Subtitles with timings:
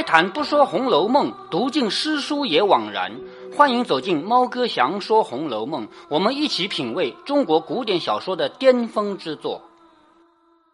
[0.00, 3.12] 开坛不说《红楼梦》，读尽诗书也枉然。
[3.54, 9.60] 欢迎走进猫哥祥说《红楼梦》，我们一起品味中国古典小说的巅峰之作。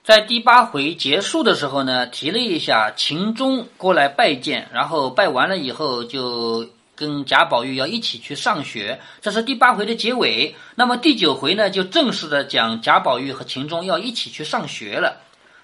[0.05, 6.65] 在第八回结束的时候呢，提了一下秦钟过来拜见，然后拜完了以后就
[6.95, 10.55] 跟贾宝玉要一起去上学，这是第八回的结尾。
[10.77, 15.17] 那么第九回呢，就正式的讲贾宝玉和秦钟要一起去上学了。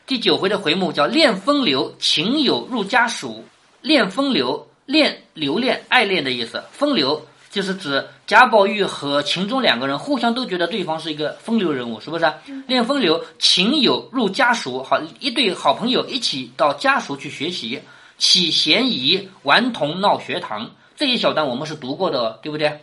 [0.05, 3.45] 第九回的回目叫“恋风流，情友入家属”。
[3.83, 6.63] 恋风流，恋留恋、爱恋的意思。
[6.71, 12.33] 风流就是指贾宝玉和秦钟两个人互相都觉得对方是一个风流人物，是不是？
[12.67, 17.83] 恋风流，情友入家属，好一对好朋友一起到家属去学习，
[18.17, 20.71] 起嫌疑，顽童闹学堂。
[20.97, 22.81] 这一小段我们是读过的，对不对？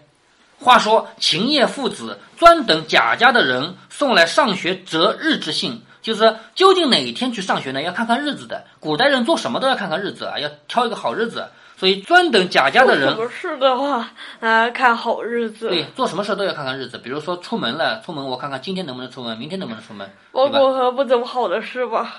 [0.58, 5.82] 话说秦叶父子专等贾家的人送来上学择日之信。
[6.02, 7.82] 就是究竟哪一天去上学呢？
[7.82, 8.66] 要看看日子的。
[8.80, 11.48] 古代人做什么都要看看日子啊，要挑一个好日子。
[11.78, 13.16] 所以专等贾家的人。
[13.16, 14.12] 不是的话，
[14.42, 15.70] 啊，看好日子。
[15.70, 16.98] 对，做什么事都要看看日子。
[16.98, 22.16] 比如说出门了，出门我看看今天能不能出门，明天能不能出门，包括和不怎么好的事吧。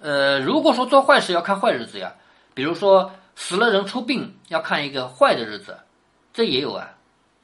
[0.00, 2.14] 呃，如果说做坏事要看坏日子呀，
[2.54, 5.76] 比如说死了人出殡要看一个坏的日子，
[6.32, 6.90] 这也有啊。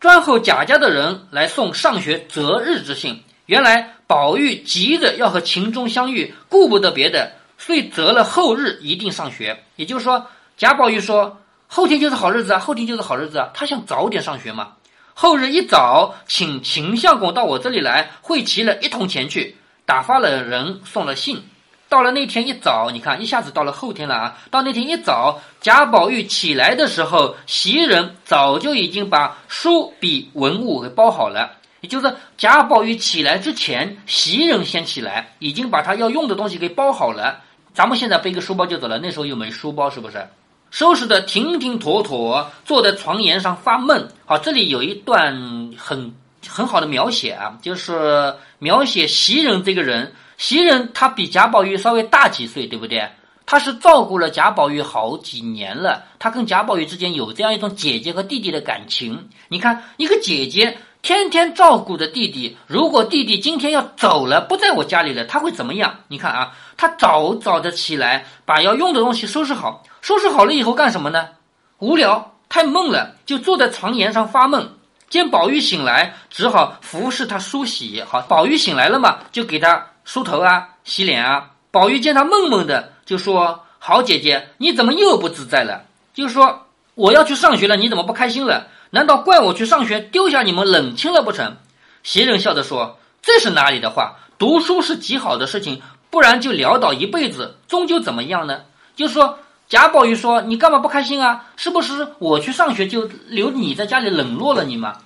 [0.01, 3.23] 专候贾家的人来送上学择日之信。
[3.49, 9.65] 原来宝玉急着要和秦钟相遇，顾不得别的，遂择了后日一定上学。
[9.77, 10.27] 也就是说，
[10.59, 14.75] 贾宝玉说后天就是好日子啊，后天就是好日子啊，他想早点上学嘛。
[15.15, 21.43] 后日一早，请秦相公到我这里来，会齐了一同前去，打发了人送了信。
[21.89, 24.39] 到了那天一早，你看一下子到了后天了啊！
[24.51, 31.51] 到那天一早，贾宝玉起来的时候，袭人早就已经把书笔文物给包好了。
[31.81, 37.41] 也就是贾宝玉起来之前，袭人先起来，已经把他要用的东西给包好了。
[37.73, 40.27] 咱们现在背个书包就走了，那时候又没书包，是不是？
[40.71, 44.09] 收拾的停停妥妥，坐在床沿上发闷。
[44.27, 46.13] 好，这里有一段很
[46.47, 50.13] 很好的描写啊，就是描写袭人这个人。
[50.37, 53.09] 袭人她比贾宝玉稍微大几岁，对不对？
[53.47, 59.29] 她是照顾了贾宝玉好几年了，她跟贾宝玉之间有这样一种姐姐和弟弟的感情。
[59.49, 60.77] 你看，一个姐姐。
[61.01, 65.95] 天天照顾着弟弟，如果弟弟今天要走了，不在我家里了，他会怎么样？
[66.09, 71.29] 你看啊，他早早的起来，把要用的东西收拾好，收拾好了以后干什么呢？
[71.79, 74.71] 无聊，太闷了，就坐在床沿上发闷。
[75.09, 78.03] 见宝玉醒来，只好服侍他梳洗。
[78.07, 81.51] 好，宝玉醒来了嘛，就给他梳头啊，洗脸啊。
[81.71, 85.85] 宝玉见他闷闷的，就说：“好姐姐，你怎么又不自在了？
[86.13, 91.57] 就说我要去上学了，你怎么不开心了？”难道怪我去上学丢下你们冷清了不成？
[92.03, 94.17] 袭人笑着说：“这是哪里的话？
[94.39, 98.61] 读书是极好的事情，不然就潦倒一辈子，终究怎么样呢？”
[98.97, 99.39] 就说
[99.69, 101.45] 贾宝玉说：“你干嘛不开心啊？
[101.57, 104.97] 是不是我去上学就留你在家里冷落了你吗？”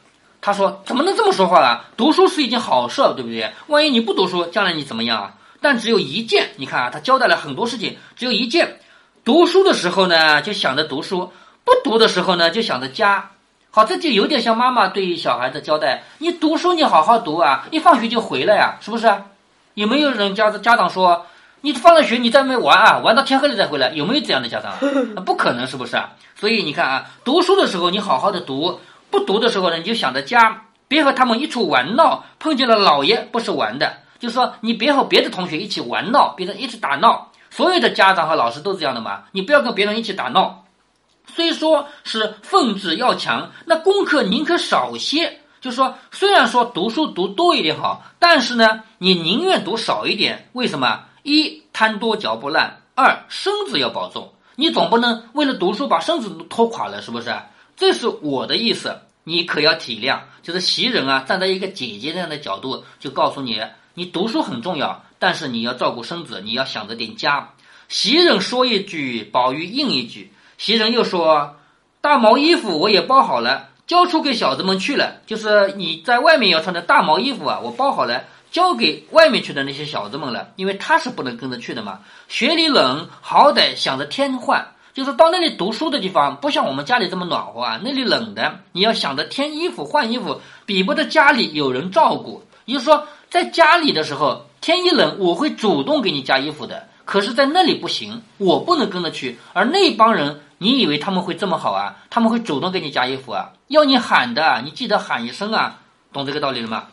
[0.40, 1.84] 他说：“怎么能这么说话啊？
[1.96, 3.52] 读书是一件好事，对不对？
[3.66, 5.34] 万一你不读书，将来你怎么样啊？
[5.60, 8.78] 但只有一件，你看啊，他交代了很多事情，只有一件：
[9.24, 11.32] 读书的时候呢，就想着读书；
[11.64, 13.30] 不读的时候呢，就想着家。”
[13.74, 19.10] 好，这就有点像妈妈对小孩子交代：你读书，你好好读啊，一放学就回来呀，是不是？
[19.72, 21.24] 有没有人家家长说，
[21.62, 23.88] 你放了学你在外面玩啊，玩到天黑了再回来？
[23.92, 24.74] 有没有这样的家长？
[25.24, 25.98] 不可能，是不是？
[26.34, 28.78] 所以你看啊，读书的时候你好好的读，
[29.10, 37.30] 不读的时候呢，你就想着家，别和他们一处玩闹，碰见了老爷不是玩的，就是说你别和别的同学一起玩闹，别人一起打闹。
[37.48, 40.61] 所有的家长和老师都这样的嘛，你不要跟别人一起打闹。
[41.26, 45.40] 虽说是奉旨要强，那功课宁可少些。
[45.60, 50.48] 就是说虽然说读书读多一点好，但是呢，你宁愿读少一点。
[50.52, 51.04] 为什么？
[51.22, 54.32] 一贪多嚼不烂，二身子要保重。
[54.56, 57.32] 你总不能为了读书把身子都拖垮了，是不是？
[57.76, 60.18] 这是我的意思，你可要体谅。
[60.42, 63.62] 就是袭人啊，站在一个姐姐这样的角度，就告诉你，
[63.94, 67.50] 你读书很重要，但是你要照顾身子，你要想着点家。
[67.88, 70.32] 袭人说一句，宝玉应一句。
[70.62, 71.56] 袭人又说
[72.00, 75.14] ：“大毛衣服我也包好了，交出给小子们去了。
[75.26, 78.22] 就是你在外面要穿的大毛衣服啊，我包好了，
[78.52, 80.50] 交给外面去的那些小子们了。
[80.54, 81.98] 因为他是不能跟着去的嘛。
[82.28, 84.64] 雪里冷，好歹想着添换。
[84.94, 92.40] 就是到那里读书的地方，不像我们家里这么暖和啊，那里冷的，你要想着添衣服换衣服，比不得家里有人照顾。
[92.66, 96.86] 也就是说，在家里的时候，天一冷，我会主动给你加衣服的。
[97.04, 101.96] 可是，在那里不行，我不能跟着去，而那帮人。”你以为他们会这么好啊？
[102.08, 103.50] 他们会主动给你加衣服啊？
[103.66, 105.80] 要你喊的，你记得喊一声啊！
[106.12, 106.84] 懂这个道理了吗？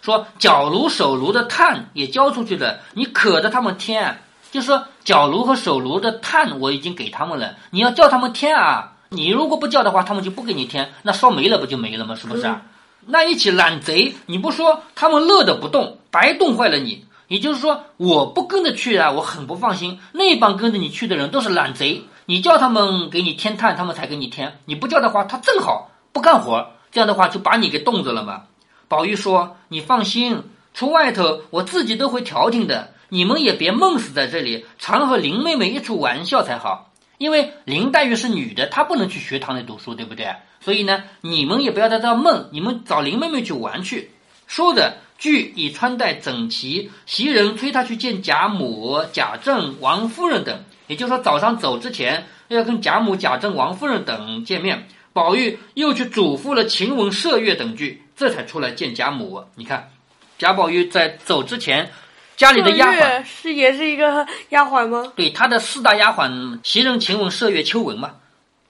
[0.00, 4.20] 说脚炉手炉的炭也交出去了，你可着他们添，
[4.52, 8.92] 就是说脚炉和手炉的炭我已经给他们了，你要叫他们添啊。
[9.08, 12.14] 你如果不叫的话，他们就不给你添，那烧没了不就没了吗？
[12.14, 12.62] 是不是啊？
[13.06, 17.06] 那一起懒贼，你不说他们乐的不动，白冻坏了你。
[17.26, 20.00] 也就是说，我不跟着去啊，我很不放心。
[20.12, 28.42] 那帮跟着你去的人都是懒贼，你叫他们给你添炭，他们才给你添；你不叫的话，他正好不干活，这样的话就把你给冻着了嘛。
[28.86, 30.42] 宝玉说：“你放心，
[30.74, 40.36] 出外头我自己都会调停的，你们也别闷死在这里，常和林妹妹一处玩笑才好。”因为林黛玉是女的，她不能去学堂里读书，对不对？
[40.60, 44.10] 所以呢，你们也不要在这闷，你们找林妹妹去玩去。
[44.46, 50.62] 说着，俱已穿戴整齐，袭人催她去见贾母、贾政、王夫人等。
[50.88, 54.88] 也就是说，早上走之前要跟贾母、贾政、王夫人等见面。
[55.12, 59.42] 宝玉又去嘱咐了晴雯、麝月等句，这才出来见贾母。
[59.54, 59.90] 你看，
[60.36, 61.90] 贾宝玉在走之前。
[62.36, 65.12] 家里的丫鬟是也是一个丫鬟吗？
[65.16, 68.12] 对，他的四大丫鬟袭人、晴雯、麝月、秋纹嘛。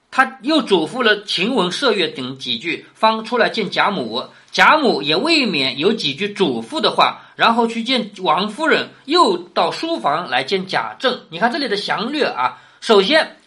[0.09, 4.25] 他又嘱咐了晴雯、麝月等几句，方出来见贾母。
[4.51, 11.21] 贾母也未免有几句嘱咐的话，然后去见王夫人，又到书房来见贾政。
[11.29, 12.57] 你看这里的详略啊。
[12.81, 13.37] 首先，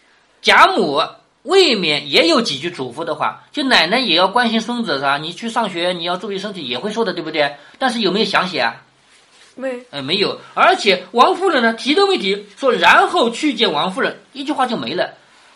[0.41, 0.99] 贾母
[1.43, 5.19] 未免也有几句嘱咐的话，就奶奶也要关心孙子是吧？
[5.19, 7.55] 你去上学，你要注意身体，也会说的，对不对？
[7.77, 8.81] 但是有没有详写啊？
[9.53, 15.13] 没，呃，没有，而且王夫人呢提都没提，说然后去见王夫人，一句话就没了。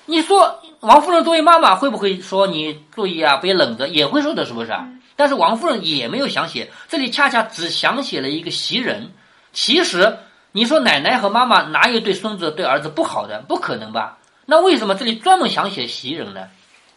[0.09, 4.88] 你说王夫人作为妈妈会不会说你注意啊，别冷着，也会说的，是不是啊？
[5.15, 9.12] 但是王夫人也没有详写，这里恰恰只详写了一个袭人。
[9.51, 10.18] 其实
[10.54, 13.42] 你说奶奶和妈妈哪有对孙子对儿子不好的？
[13.42, 14.18] 不可能吧？
[14.45, 16.48] 那为什么这里专门详写袭人呢？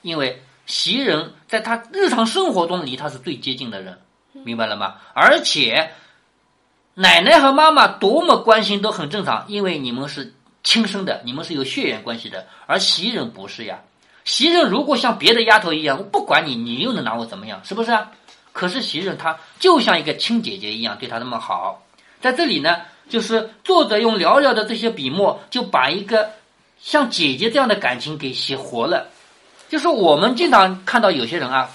[0.02, 3.98] 因为袭人在他日常生活中离他是最接近的人，
[4.32, 4.94] 明白了吗？
[5.14, 5.90] 而且。
[6.94, 12.46] 奶奶和妈妈多么关心都很正常，因为你们是亲生的，你们是有血缘关系的。
[12.66, 13.80] 而袭人不是呀，
[14.24, 17.60] 袭人如果像别的丫头一样，我不管你，你又能拿我怎么样？
[17.64, 18.10] 是不是啊？
[18.52, 21.82] 可是袭人她就像一个亲姐姐一样，对她那么好。
[22.20, 22.76] 在这里呢，
[23.08, 26.30] 就是作者用寥寥的这些笔墨，就把一个
[26.80, 29.08] 像姐姐这样的感情给写活了。
[29.68, 31.70] 就是我们经常看到有些人啊，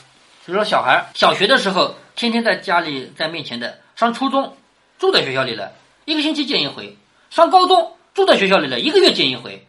[0.45, 4.55] 比如说小孩小学的时候，天天在家里在面前的，上初中。
[4.97, 5.73] 住在学校里了，
[6.05, 6.85] 一个星期见一回；
[7.29, 9.67] 上高中住在学校里了，一个月见一回。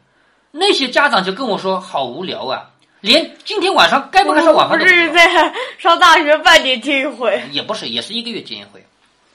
[0.52, 2.70] 那些家长就跟我说：“好无聊啊，
[3.00, 8.86] 连今天晚上该不该上晚饭都不是在上大学半年见一回，也不是，也是一个月见一回。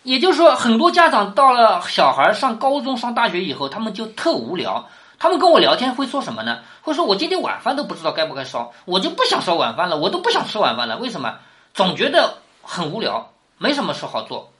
[0.03, 4.87] 也就是说，很多家长到了小孩上高中、上大学以后，他们就特无聊。
[5.19, 6.59] 他们跟我聊天会说什么呢？
[6.81, 10.97] 会说我今天晚饭都不知道该不该烧，我就不想烧晚饭了，我都不想吃晚饭了。
[10.97, 11.35] 为什么？
[11.73, 14.53] 总觉得很无聊，没什么事好做，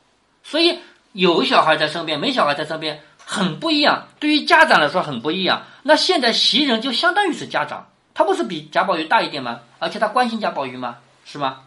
[0.43, 0.77] 所以。
[1.13, 4.07] 有小孩在身边，没小孩在身边，很不一样。
[4.19, 5.63] 对于家长来说很不一样。
[5.83, 9.61] 那现在袭人就相当于是家长，他不是比贾宝玉大一点吗？
[9.79, 10.97] 而且他关心贾宝玉吗？
[11.25, 11.61] 是吗？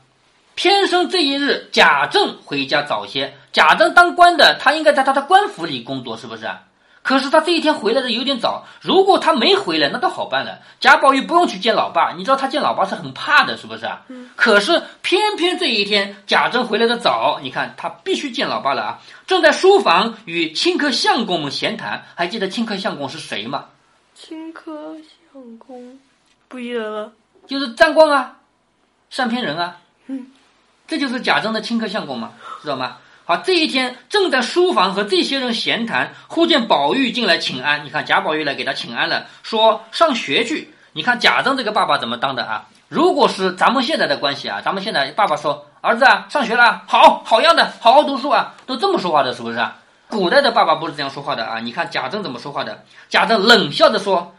[0.55, 3.35] 偏生这一日，贾政回家早些。
[3.53, 6.49] 贾政当官的，他应该在他的官府里工作，是不是？
[7.05, 10.59] 可是他这一天回来的有点早，如果他没回来，那倒好办了。
[10.81, 14.01] 贾宝玉不用去见老爸，你知道他见老爸是很怕的，是不是啊？
[14.09, 14.31] 嗯。
[14.35, 18.99] 可是偏偏这一天贾政回来的早，你看他必须见老爸了啊！
[19.27, 23.67] 正在书房与清客相公们闲谈，还记得清客相公是谁吗？
[24.15, 24.97] 清客
[25.31, 25.99] 相公
[26.49, 27.13] 不记得了，
[27.47, 28.37] 就是张光啊，
[29.11, 29.77] 善骗人啊。
[30.07, 30.29] 嗯。
[30.87, 32.33] 这就是贾政的清客相公嘛，
[32.63, 32.97] 知道吗？
[33.27, 37.83] 好，这一天正在书房和这些人闲谈，忽见宝玉进来请安。
[37.87, 40.75] 你看贾宝玉来给他请安了，说上学去。
[40.93, 42.67] 你看贾政这个爸爸怎么当的啊？
[42.89, 49.79] 如果是咱们现在的关系啊，咱们现在爸爸说儿子啊，上学了，好好样的，好好读书啊，都这么说话的，是不是啊？
[50.09, 51.59] 古代的爸爸不是这样说话的啊。
[51.61, 52.85] 你看贾政怎么说话的？
[53.09, 54.35] 贾政冷笑着说：“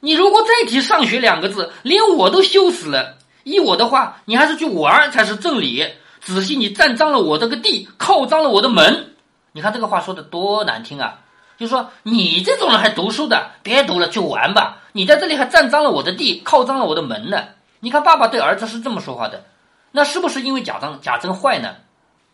[0.00, 3.18] 你如果再提上学两个字，连我都羞死了。
[3.44, 5.86] 依我的话，你还是去玩才是正理。”
[6.22, 9.14] 仔细，你占脏了我这个地，靠脏了我的门。
[9.52, 11.18] 你看这个话说的多难听啊！
[11.58, 14.78] 就说你这种人还读书的，别读了，去玩吧。
[14.92, 17.44] 你在这里还占脏了我的地，靠脏了我的门呢。
[17.80, 19.44] 你看爸爸对儿子是这么说话的，
[19.90, 21.74] 那是不是因为贾政贾政坏呢？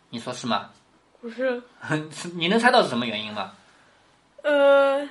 [0.09, 0.69] 你说是吗？
[1.19, 1.61] 不是。
[2.35, 3.51] 你能猜到是什么原因吗？
[4.43, 5.07] 呃，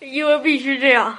[0.00, 1.18] 因为必须这样。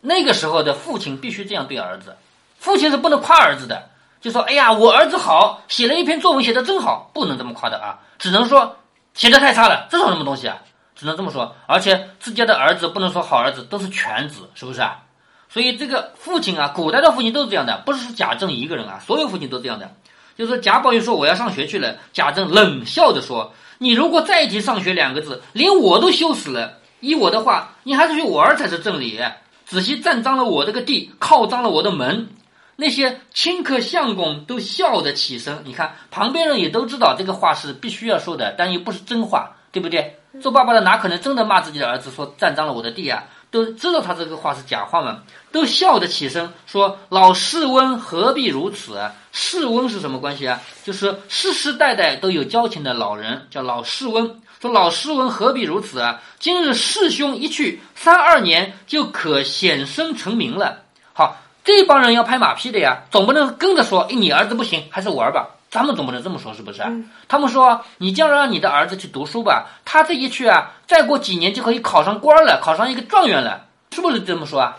[0.00, 2.16] 那个时候的父亲必须这样对儿子，
[2.58, 3.90] 父亲是不能夸儿子的。
[4.20, 8.76] 就说：“哎呀，我儿子好，写了一篇作文，写的真好，不能这么夸的啊，只能说
[9.14, 10.56] 写的太差了，这算什么东西啊？
[10.94, 11.54] 只能这么说。
[11.66, 15.02] 而且自家的儿子不能说好儿子，都是犬子，是不是啊？
[15.48, 19.90] 所以这个父亲啊，古代的父亲都是这样的，不是贾政一个人啊，所有父亲都这样的。
[20.36, 26.78] 就是说贾宝玉说我要上学去了，贾政冷笑着说：你如果再提上学两个字，连我都羞死了。
[27.00, 29.20] 依我的话，你还是去玩才是正理。
[29.64, 32.28] 仔细占脏了我这个地，靠脏了我的门。
[32.76, 35.62] 那些亲客相公都笑得起身。
[35.64, 40.18] 你看，旁边人也都知道这个话是必须要说的，但又不是真话，对不对？
[40.40, 43.24] 做爸爸的哪可能真的骂自己的儿子说占脏了我的地啊？
[43.50, 49.00] 都知道他这个话是假话嘛，都笑得起身说：“老世翁何必如此？”
[49.32, 50.60] 世翁是什么关系啊？
[50.84, 54.42] 就是世世代代都有交情的老人，叫老世翁。
[54.60, 56.20] 说老师文何必如此啊？
[56.38, 60.82] 今日师兄一去，三二年就可显身成名了。
[61.14, 65.50] 好，这帮人要拍马屁的呀，总不能跟着说，哎，你儿子不行，还是玩吧。
[65.68, 66.82] 咱们总不能这么说，是不是？
[67.28, 74.78] 他们说，你就让你的儿子去读书吧，他这一去啊，再过几年就可以考上官了，考上一个状元了，是不是这么说啊？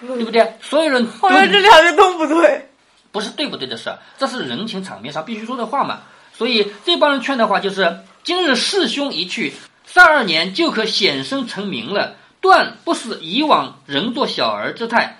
[0.00, 0.54] 对不对？
[0.62, 2.70] 所有人好像这两个都不对，
[3.10, 5.98] 不是对不对的事，这是人情场面上必须说的话嘛。
[6.32, 7.98] 所以这帮人劝的话就是。
[8.24, 9.54] 今日师兄一去，
[9.86, 12.14] 三二年就可显身成名了。
[12.42, 15.17] 断不是以往人做小儿之态。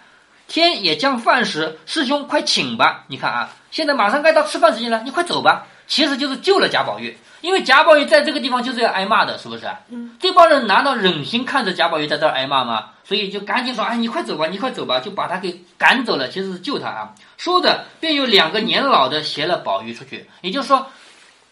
[0.49, 3.05] 天也将饭时，师兄快请吧。
[3.07, 5.67] 你看啊，现在马上该到吃饭时间了，你快走吧。
[5.87, 9.67] 其实就是救了贾宝玉，因为贾宝玉在这个地方就是要挨骂的，是不是？
[9.91, 10.17] 嗯。
[10.19, 12.91] 这帮人难道忍心看着贾宝玉在这儿挨骂吗？
[13.05, 16.29] 所以就赶紧说：“哎，你快走吧，你快走吧，就把他给赶走了。
[16.29, 20.29] 其实是救他啊。”说着，便有两个年老的携了宝玉出去。
[20.41, 20.87] 也就是说。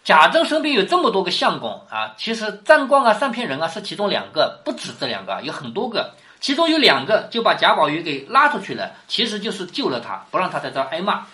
[0.05, 6.15] 贾政身边有这么多个相公啊，其实张光啊、三骗人啊是其中两个，不止这两个，有很多个。
[6.41, 11.27] 其中有两个就把贾宝玉给拉出去了，其实就是救了他，不让他在这儿挨骂。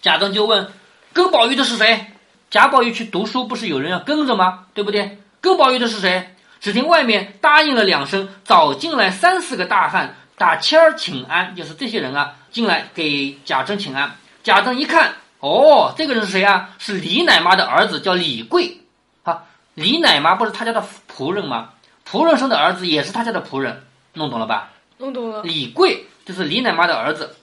[0.00, 0.70] 贾政就问：
[1.12, 2.06] 跟宝玉的是谁？
[2.50, 4.66] 贾宝玉去读书，不是有人要跟着吗？
[4.74, 5.18] 对不对？
[5.40, 6.34] 跟宝玉的是谁？
[6.60, 14.16] 只听外面答应了两声，早进来三四个大汉打签儿请安，就是这些人啊，进来给贾政请安。
[14.42, 15.12] 贾政一看。
[15.40, 16.70] 哦，这个人是谁啊？
[16.78, 18.78] 是李奶妈的儿子，叫李贵。
[19.24, 19.42] 啊，
[19.74, 21.70] 李奶妈不是他家的仆人吗？
[22.08, 23.82] 仆人生的儿子也是他家的仆人，
[24.14, 24.70] 弄懂了吧？
[24.98, 25.42] 弄懂了。
[25.42, 27.34] 李贵就是李奶妈的儿子，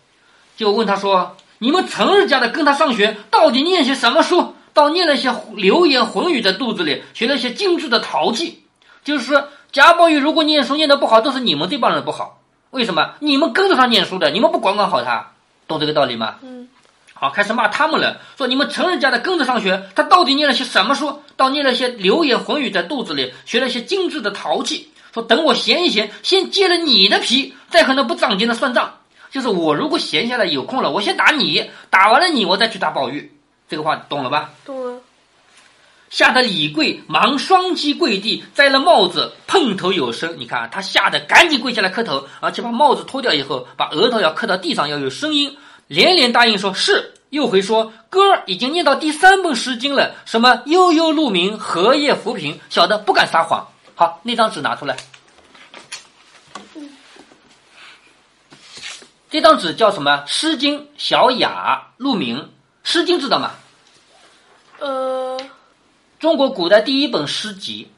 [0.55, 4.55] 就问他说：“你们成日家的跟他上学，到底念些什么书？
[4.73, 8.63] 倒念了些流言混语在肚子里，学了些精致的陶器。
[9.03, 12.39] 就是说，贾宝玉如果念书念得不好，都是你们这帮人不好。
[12.69, 13.15] 为什么？
[13.19, 15.31] 你们跟着他念书的，你们不管管好他，
[15.67, 16.35] 懂这个道理吗？
[16.41, 16.67] 嗯。”
[17.13, 21.21] 好，开始骂他们了，说你们成人家的跟着上学，他到底念了些什么书？
[21.35, 24.89] 倒念了些流言混语在肚子里，学了些精致的陶器。
[25.13, 28.95] 说等我闲一闲，先揭了你的皮，再和那不长进的算账。
[29.31, 33.31] 就是我如果闲下来有空了，我先打你，打完了你，我再去打宝玉。
[33.67, 34.49] 这个话懂了吧？
[34.65, 35.01] 懂了。
[36.09, 40.35] 吓得李贵忙双膝跪地，摘了帽子，碰头有声。
[40.39, 45.55] 你看他吓得赶紧跪下来磕头，而且把帽子脱掉以后，把额头要磕到地上，要有声音。
[45.85, 53.67] 连连答应说是，又回说哥儿已经念到第三本诗经了，什么悠悠鹿鸣，荷叶浮萍，小的不敢撒谎。
[53.99, 54.95] 好，那张纸拿出来。
[59.29, 60.11] 这张纸叫什么？
[60.25, 62.37] 《诗经·小雅·鹿鸣》。
[62.81, 63.51] 《诗经》知道吗？
[64.79, 65.37] 呃，
[66.17, 67.91] 中国古代第一本诗集，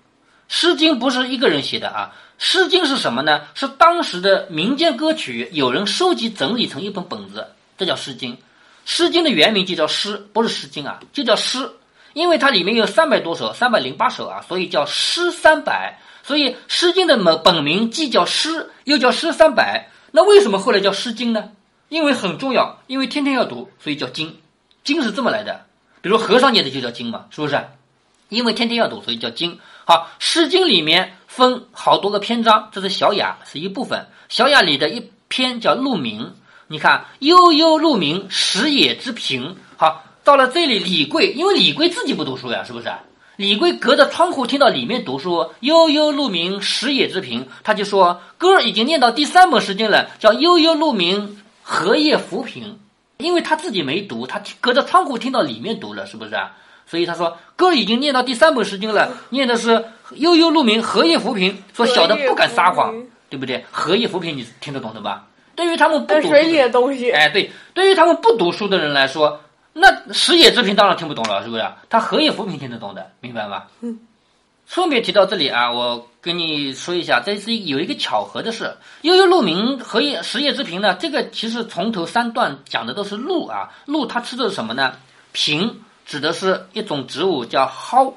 [0.52, 2.12] 《诗经》不是一个人写的啊，
[2.44, 3.46] 《诗经》是什么呢？
[3.54, 7.46] 是当时的民间歌曲，有人收集整理成一本本子。
[7.78, 8.34] 这叫《诗经》，
[8.86, 11.72] 《诗经》的原名就叫诗，不是《诗经》啊，就叫诗，
[12.14, 16.00] 因为它里面有三百多首，三百零八首啊，所以叫诗三百。
[16.24, 19.90] 所以《诗经》的本本名既叫诗，又叫诗三百。
[20.12, 21.50] 那为什么后来叫《诗经》呢？
[21.90, 24.38] 因为很重要，因为天天要读，所以叫经。
[24.84, 25.66] 经是这么来的。
[26.02, 27.60] 比如和尚念的就叫经嘛，是不是？
[28.30, 29.60] 因为天天要读，所以叫经。
[29.84, 34.00] 好，《诗经》里面分好多个篇章，这是《小雅》是一部分，
[34.30, 36.22] 《小雅》里的一篇叫《鹿鸣》。
[36.68, 39.56] 你看，悠悠鹿鸣，食野之苹。
[39.76, 42.92] 好，到了这里，李贵，因为李贵自己不读书呀，是不是？
[43.38, 52.78] 李贵隔着窗户听到里面读书，悠悠鹿鸣，食野之苹，他就说，歌儿已经念到第三本诗经了，叫悠悠鹿鸣，荷叶浮萍。
[53.18, 56.32] 因为他自己没读，他隔着窗户听到里面读了，是不是？
[56.88, 59.86] 所以他说，歌儿已经念到第三本诗经了，念的是
[60.16, 61.64] 悠悠鹿鸣，荷叶浮萍。
[61.74, 62.94] 说小的不敢撒谎，
[63.30, 63.64] 对不对？
[63.72, 65.26] 荷叶浮萍，你听得懂的吧？
[65.56, 69.40] 对于他们不读水里的东西，哎，对，对于他们不读书的人来说，
[69.74, 71.66] 那食野之苹当然听不懂了，是不是？
[71.90, 73.66] 他荷叶浮萍听得懂的，明白吗？
[73.82, 74.00] 嗯。
[74.68, 78.76] 顺便提到这里啊，我跟你说一下，这是有一个巧合的事。
[79.02, 80.96] 悠悠鹿鸣，荷叶食野之苹呢？
[80.96, 84.96] 这个其实从头三段讲的都是鹿啊，鹿它吃的是什么呢？
[85.34, 85.74] 苹
[86.06, 88.14] 指的是一种植物叫蒿，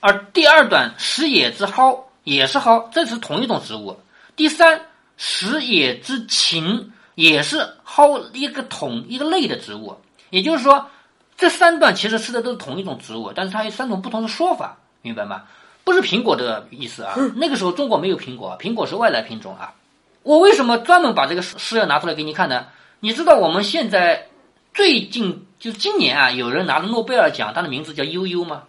[0.00, 3.98] 而第二段食野之蒿也是蒿，这是同一种植物。
[4.36, 4.80] 第三。
[5.16, 9.96] 食野之芹也是蒿一个统一个类的植物，
[10.30, 10.90] 也就是说，
[11.36, 15.42] 这三段其实吃的都是同一种植物，但是它有三种不同的说法，明白吗？
[15.84, 17.14] 不是苹果的意思啊。
[17.36, 19.74] 那个时候中国没有苹果，苹果是外来品种啊。
[20.22, 22.66] 我为什么专门把这个诗要拿出来给你看呢？
[23.00, 24.28] 你知道我们现在
[24.72, 28.62] 最近就今年啊，有人拿了诺贝尔奖，他的名字叫悠悠吗？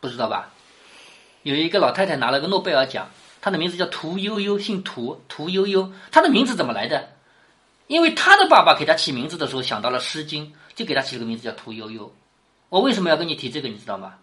[0.00, 0.50] 不知道吧？
[1.42, 3.08] 有一个老太太拿了个诺贝尔奖，
[3.40, 5.90] 她的名字叫屠呦呦，姓屠，屠呦呦。
[6.10, 7.08] 她的名字怎么来的？
[7.86, 10.46] 因为她的爸爸给她起名字的时候想到了《诗经》，
[10.80, 12.10] 就给他起了个名字叫屠呦呦。
[12.70, 13.68] 我为什么要跟你提这个？
[13.68, 14.14] 你知道吗？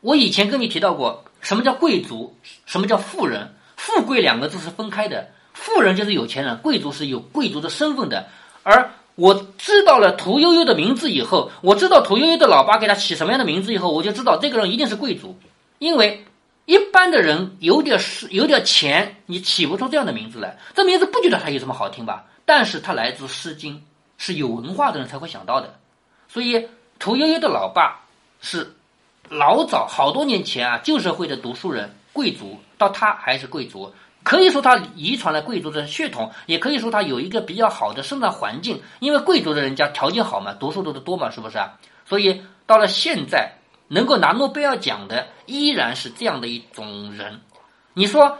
[0.00, 2.36] 我以前跟你提到过，什么叫贵族，
[2.66, 3.54] 什么叫富人？
[3.76, 5.30] 富贵两个字是分开的。
[5.52, 8.26] 富人就是有钱人，贵族是有贵族的身份的。
[8.64, 15.38] 而我知道了屠呦呦的名字以后，我知道屠呦呦的老爸给他起什么样的名字以后，我就知道这个人一定是贵族。
[15.78, 16.24] 因为
[16.64, 20.58] 一般的人有点是有点钱，你起不出这样的名字来。
[20.74, 22.24] 这名字不觉得他有什么好听吧？
[22.44, 23.76] 但是他来自《诗经》，
[24.18, 25.78] 是有文化的人才会想到的。
[26.32, 26.68] 所以
[27.00, 28.00] 屠呦呦的老爸
[28.40, 28.72] 是
[29.28, 33.92] 老早好多年前啊旧社会的读书人贵族，到他还是贵族。
[34.22, 41.78] 可以说他遗传了贵族的血统，也可以说他有一个比较好的生长环境，因为贵族的人家条件好嘛，读书读得多嘛，是不是啊？
[42.04, 43.54] 所以到了现在，
[43.88, 47.40] 能够拿诺贝尔奖的依然是这样的一种人。
[47.94, 48.38] 你说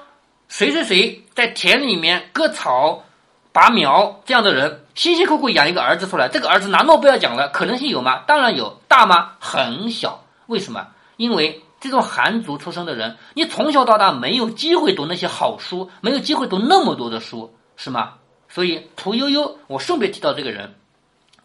[0.49, 3.03] 谁谁谁在田里面割草、
[3.51, 8.23] 拔苗这样的人，辛辛苦苦养一个儿子出来，这个儿子拿诺贝尔奖了，可能性有吗？
[8.27, 9.33] 当然有，大吗？
[9.39, 10.25] 很小。
[10.47, 10.89] 为什么？
[11.17, 11.63] 因为。
[11.83, 18.17] 这种寒族出身的人，你从小到大没有机会读那些好书，没有机会读那么多的书，是吗？
[18.51, 20.75] 所以屠呦呦，我顺便提到这个人，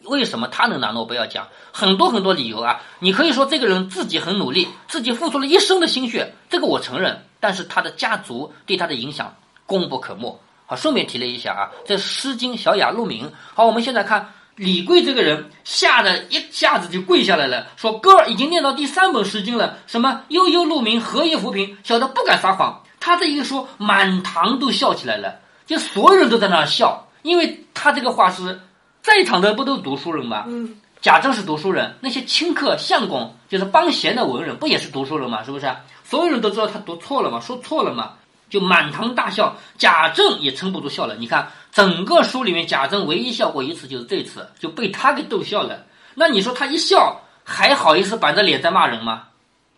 [0.03, 1.47] 为什么他能拿诺贝尔奖？
[1.71, 2.81] 很多很多理由啊！
[2.99, 7.23] 你可以说这个人自己很努力，自己付出了一生的心血，这个我承认。
[7.39, 9.33] 但是他的家族对他的影响
[9.65, 10.37] 功不可没。
[10.65, 13.27] 好，顺便提了一下啊，这《诗经·小雅·鹿鸣》。
[13.53, 14.33] 好，我们现在看。
[14.57, 25.35] 李贵这个人吓得一下子就跪下来了，说：“哥儿已经念到第三本《诗经》了，什么悠悠鹿鸣，何以浮萍，小的不敢撒谎。”他这一说，满堂都笑起来了，
[25.65, 28.57] 就所有人都在那儿笑，因为他这个话是
[29.01, 30.45] 在场的不都读书人吗？
[30.47, 35.43] 嗯，贾政是读书人，那些清客相公就是帮闲的文人，不也是读书人吗？
[35.43, 35.69] 是不是？
[36.05, 38.13] 所有人都知道他读错了嘛，说错了嘛。
[38.55, 41.13] 就满堂大笑，贾政也撑不住笑了。
[41.15, 45.83] 你看，整个书里面，贾政唯一笑过一次，就是这次就被他给逗笑了。
[46.13, 49.23] 那你说他一笑，还好意思板着脸在骂人吗？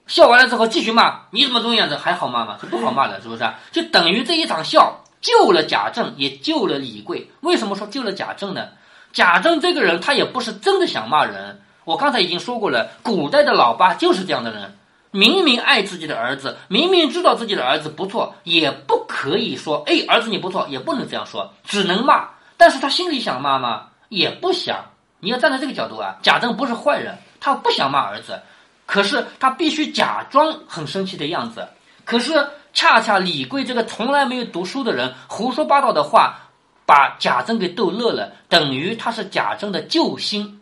[0.06, 1.98] 笑完了之后继续骂，你怎么这种样子？
[1.98, 2.56] 还好骂吗？
[2.62, 3.52] 是不好骂的，是不是？
[3.72, 7.28] 就等于这一场笑救了贾政，也救了李贵。
[7.42, 8.68] 为什么说救了贾政呢？
[9.12, 11.60] 贾政这个人，他也不是真的想骂人。
[11.84, 14.78] 我刚才已经说过了，古代的老爸就是这样的人。
[15.18, 22.30] 明明爱自己的儿子，明明知道自己的儿子不错，也不可以说：“哎，儿子你不错。”也不能这样说，只能骂。
[22.56, 23.88] 但是他心里想骂吗？
[24.10, 24.86] 也不想。
[25.20, 28.40] 你要站在这个角度啊，贾政不是坏人，他不想骂儿子，
[28.86, 31.68] 可是他必须假装很生气的样子。
[32.06, 36.38] 可是恰恰李贵这个从来没有读书的人，胡说八道的话，
[36.86, 40.62] 把贾政给逗乐了，等于他是贾政的救星。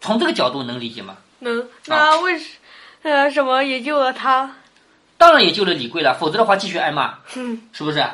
[0.00, 1.16] 从这个角度能理解吗？
[1.40, 1.68] 能。
[1.86, 2.50] 那为什？
[3.06, 4.50] 呃，什么也救了他？
[5.16, 7.14] 当然也救了李贵了，否则的话继续挨骂，
[7.72, 8.04] 是不是？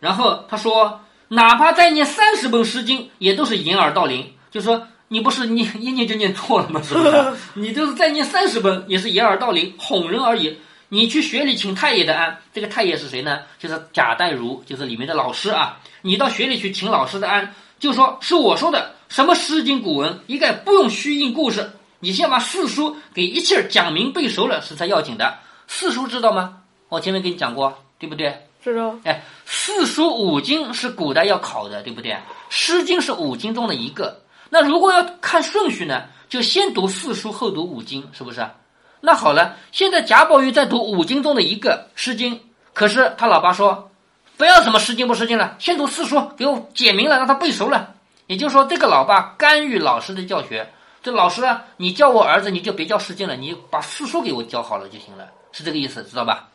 [0.00, 4.32] 然后他说，哪怕再念三十本《诗经》，也都是掩耳盗铃。
[4.50, 6.80] 就说你不是念一念就念错了吗？
[6.82, 7.32] 是不是？
[7.52, 10.56] 你就是再念三十本，也是掩耳盗铃，哄人而已。
[10.88, 13.40] 你去学里请太爷的安，这个太爷是谁呢？
[13.58, 15.78] 就是贾代儒，就是里面的老师啊。
[16.00, 21.70] 你到学里去请老师的安，就说是我说的，什么《诗经》古文，一概不用虚应故事。
[22.04, 25.38] 你先把四书给一气儿讲明背熟了是才要紧的。
[25.66, 26.58] 四书知道吗？
[26.90, 28.46] 我前面给你讲过，对不对？
[28.62, 28.94] 知道。
[29.04, 32.12] 哎，四书五经是古代要考的，对不对？
[32.50, 34.20] 《诗经》是五经中的一个。
[34.50, 38.46] 那如果要看顺序呢，就先读四书后读五经，是不是？
[39.00, 42.36] 那好了，现在贾宝玉在读五经中的一个《诗经》，
[42.74, 43.90] 可是他老爸说
[44.36, 47.94] 不要什么《诗经》不《诗经》了，先读四书，给我解明了，让他背熟了。
[48.26, 50.70] 也就是说，这个老爸干预老师的教学。
[51.04, 51.42] 这老师，
[51.76, 56.48] 你教我儿子，你就别教诗经了，你把四书给我教好了就行了，是这个意思，知道吧？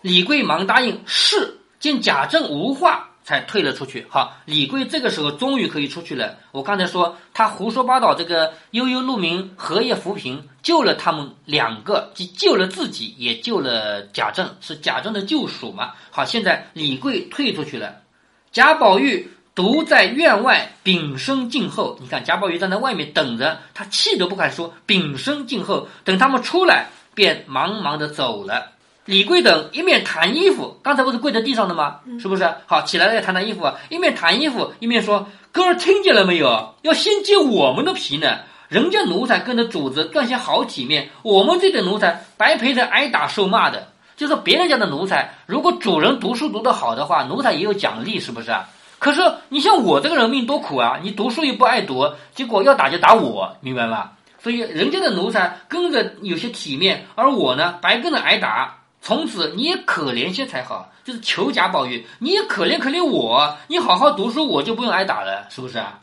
[0.00, 1.56] 李贵忙答应，是。
[1.78, 4.04] 见贾政无话，才退了出去。
[4.10, 6.36] 好，李贵这个时候终于可以出去了。
[6.50, 15.92] 我刚才说他胡说八道，这个悠悠鹿鸣，荷叶浮萍，救了他们两个，既救了自己，也救了贾政，是贾政的救赎嘛？
[16.10, 18.02] 好，现在李贵退出去了，
[18.50, 19.30] 贾宝玉。
[19.56, 21.96] 独在院外屏声静候。
[22.02, 25.88] 你看贾宝玉站在外面等着，他气都不敢说，屏声静候。
[26.04, 28.72] 等他们出来，便忙忙的走了。
[29.06, 32.00] 李贵等一面弹衣服，刚才不是跪在地上的吗？
[32.20, 32.46] 是不是？
[32.66, 33.76] 好，起来了要，弹弹衣服啊。
[33.88, 36.74] 一面弹衣服，一面说：“哥儿听见了没有？
[36.82, 38.40] 要先揭我们的皮呢。
[38.68, 43.88] 人家奴才跟着主子赚些好体面，我们这点奴才白陪着挨打受骂的。
[44.18, 48.68] 就是别人家的奴才，如果主人读书读得好的话，奴才也有奖励，是不是啊？
[49.06, 50.98] 可是你像我这个人命多苦啊！
[51.00, 54.10] 你读书又不爱读，结果要打就打我，明白吗？
[54.40, 58.78] 所以人家的奴才跟着有些体面，而我呢，白跟着挨打。
[59.00, 66.00] 从此你也可怜些才好，就是求贾宝玉，你也可怜可怜我，你好好读书，我就不用挨打了，是不是啊？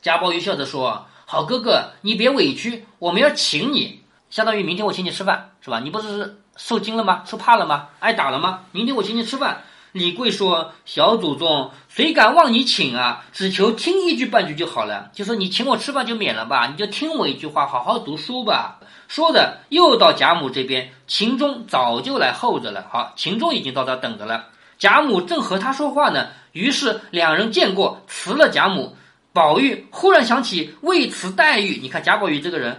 [0.00, 5.78] 贾宝玉笑着说：“好哥哥，你别委屈，我们要请你，相当于明天我请你吃饭，是吧？
[5.80, 7.22] 你不是受惊了吗？
[7.26, 7.88] 受怕了吗？
[8.00, 8.60] 挨打了吗？
[8.72, 9.60] 明天我请你吃饭。”
[9.96, 13.24] 李贵说：“小祖宗，谁敢望你请啊？
[13.32, 15.10] 只求听一句半句就好了。
[15.14, 18.78] 就说你请我吃饭就免了吧，你就听我一句话，好好读书吧。”
[19.08, 22.86] 说着，又到贾母这边，秦钟早就来候着了。
[22.92, 24.44] 好，秦钟已经到这等着了。
[24.78, 28.94] 贾母正和他说话呢，于是两人见过，辞了贾母。
[29.32, 32.78] 宝玉忽然想起未辞黛玉，你看贾宝玉这个人，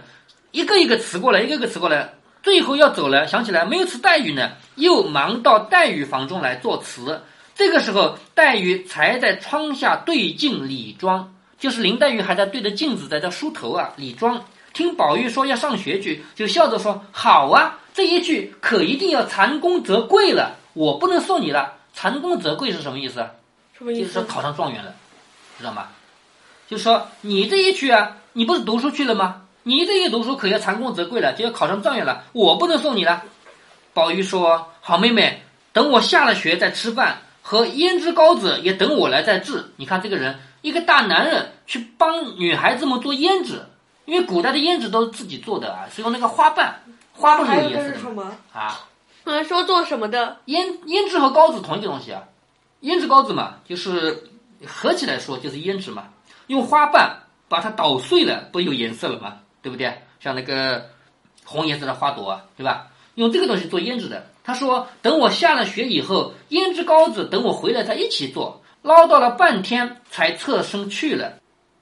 [0.52, 2.14] 一个一个辞过来，一个一个辞过来。
[2.44, 7.22] 最后要走了，想起来没有吃黛玉呢，又忙到黛玉房中来作词。
[7.54, 14.42] 这个时候，黛玉才在窗下对镜理妆，就是林黛玉还在对着镜子在这梳头啊，理妆。
[14.72, 21.74] 听宝玉说要上学去，就笑着说：“好啊，这一句可一定要蟾宫则贵了，我不能送你了。
[21.92, 23.26] 蟾宫则贵是什么意思？
[23.76, 24.00] 什么意思？
[24.02, 24.94] 就是说考上状元了，
[25.58, 25.88] 知道吗？
[26.68, 32.24] 就说你这一去啊，你不是读书去了吗？”你这一读书，可要蟾宫则贵了，就要考上状元了。
[32.32, 33.22] 我不能送你了。
[33.98, 39.72] 宝玉说：“好妹妹，等我下了学再吃饭，和胭脂膏子也等我来再制。
[39.74, 43.60] 你看这个人，一个大男人去帮女孩子们做胭脂，
[44.04, 46.80] 因为古代的胭脂都是自己做的啊，是用那个花瓣，
[47.12, 48.86] 花不是有颜色的啊。
[49.24, 50.36] 嗯，说做什么的？
[50.46, 52.22] 胭胭脂和膏子同一个东西啊，
[52.82, 54.22] 胭脂膏子嘛，就是
[54.64, 56.04] 合起来说就是胭脂嘛，
[56.46, 59.38] 用花瓣把它捣碎了，不有颜色了吗？
[59.60, 59.92] 对不对？
[60.20, 60.86] 像那个
[61.44, 62.86] 红颜色的花朵，对吧？
[63.18, 64.24] 用这个东西做胭脂的。
[64.44, 71.34] 他说：“等我下了雪以后，胭脂膏子等我回来再一起做。”唠叨了半天，才侧身去了。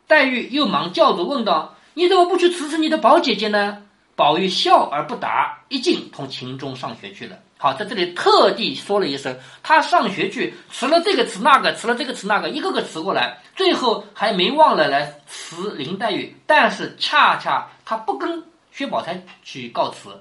[0.08, 3.82] 黛玉又忙叫着问道：“你怎么不去辞辞你的宝姐姐呢？”
[4.16, 7.36] 宝玉笑而不答，一进同秦钟上学去了。
[7.58, 16.34] 好，在这里特地说了一声，他上学去，辞了这个辞那个，辞了这个辞那个，一个个辞过来，最后还没忘了来辞林黛玉。
[16.46, 20.18] 但是恰恰他不跟薛宝钗去告辞，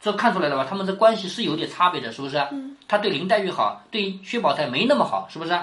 [0.00, 0.66] 这看出来了吧？
[0.68, 2.38] 他们的关系是有点差别的，是不是？
[2.52, 2.76] 嗯。
[2.88, 5.58] 他对林黛玉好，对薛宝钗没那么好，是不是？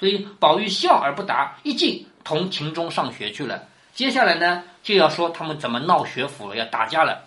[0.00, 3.62] 所以宝玉笑而不答，一进同秦钟上学去了。
[3.94, 7.22] 接下来呢，就要说他们怎么闹学府了，要打架了。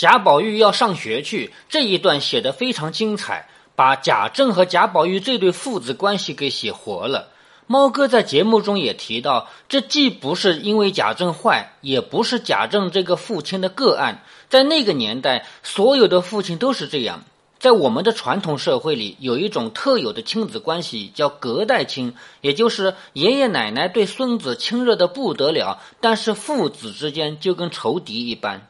[0.00, 7.28] 贾宝玉要上学去，这一段写的非常精彩，把贾政和贾宝玉这对父子关系给写活了。
[7.66, 17.22] 猫哥在节目中也提到，这既不是因为贾政坏，也不是贾政这个父亲的个案，在那个年代，所有的父亲都是这样。
[17.58, 28.66] 在我们的传统社会里，有一种特有的亲子关系，叫隔代亲，也就是爷爷奶奶对孙子亲热的不得了，但是父子之间就跟仇敌一般。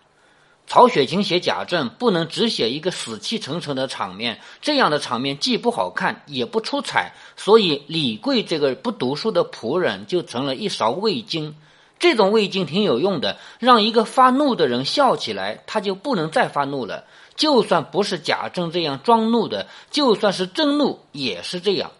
[0.70, 11.56] 曹雪芹写贾政不能只写一个死气沉沉的场面，这样的场面既不好看也不出彩，所以李贵这个不读书的仆人就成了一勺味精。
[11.98, 17.04] 这种味精挺有用的，让一个发怒的人笑起来，他就不能再发怒了。
[17.35, 21.90] 就算不是贾政这样装怒的，就算是真怒也是这样。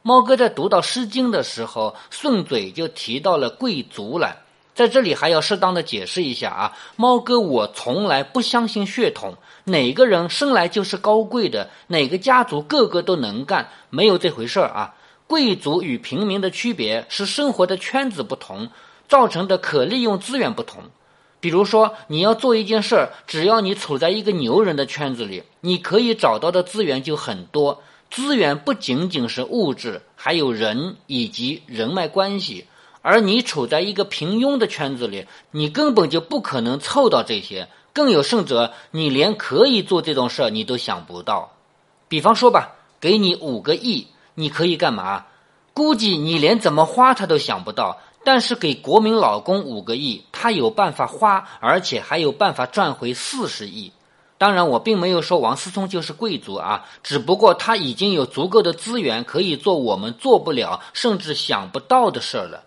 [0.00, 4.45] 猫哥在读到《诗经》的时候，顺嘴就提到了贵族了。
[4.76, 14.94] 在这里还要适当的解释一下啊，猫哥，我从来不相信血统，哪个人生来就是高贵的，哪个家族个个都能干，没有这回事儿啊。
[15.26, 18.68] 贵族与平民的区别是生活的圈子不同，
[19.08, 20.82] 造成的可利用资源不同。
[21.40, 27.82] 比如说，你要做一件事儿，只要你处在一个牛人的圈子里，你可以找到的资源就很多。
[28.10, 32.66] 资源不仅仅是物质，还有人以及人脉关系。
[33.08, 37.68] 而你处在一个平庸的圈子里，你根本就不可能凑到这些。
[37.92, 41.52] 更有甚者，你连可以做这种事儿你都想不到。
[42.08, 45.26] 比方说吧，给你五个亿，你可以干嘛？
[45.72, 48.00] 估计你连怎么花他都想不到。
[48.24, 53.92] 但是给国民老公五个亿，他有办法花，而且还有办法赚回四十亿。
[54.36, 62.64] 当然，我并没有说王思聪就是贵族啊，只不过他已经有足够的资源可以做我们做不了，甚至想不到的事儿了。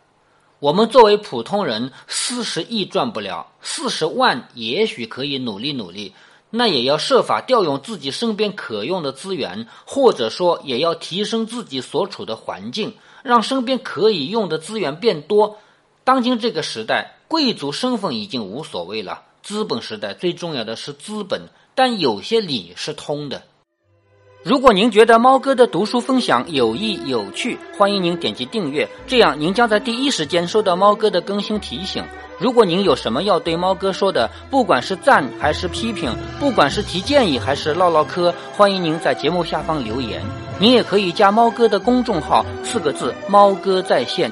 [0.59, 6.13] 我们作为普通人，四十亿赚不了，四十万也许可以努力努力。
[6.49, 12.93] 那也要设法调用自己身边可用的资源，或者说也要提升自己所处的环境，
[13.23, 15.57] 让身边可以用的资源变多。
[16.03, 21.43] 当今这个时代，贵族身份已经无所谓了，资本时代最重要的是资本，
[21.73, 23.43] 但有些理是通的。
[24.41, 32.01] 如果您觉得猫哥的读书分享有益有趣，欢迎您点击订阅，这样您将在第一时间收到猫哥的更新提醒。
[32.39, 40.21] 如果您有什么要对猫哥说的，不管是赞还是批评，不管是提建议还是唠唠嗑，欢迎您在节目下方留言。
[40.57, 44.31] 您也可以加猫哥的公众号，四个字“猫哥在线”。